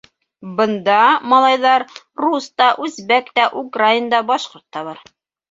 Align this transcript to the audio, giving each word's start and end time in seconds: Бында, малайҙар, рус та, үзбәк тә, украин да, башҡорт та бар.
Бында, 0.59 0.95
малайҙар, 1.33 1.85
рус 2.23 2.47
та, 2.63 2.71
үзбәк 2.87 3.31
тә, 3.41 3.45
украин 3.63 4.09
да, 4.17 4.25
башҡорт 4.33 4.67
та 4.79 4.87
бар. 4.91 5.07